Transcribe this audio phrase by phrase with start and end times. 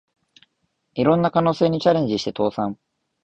[0.95, 2.75] いろんな可能性にチャレンジして倒産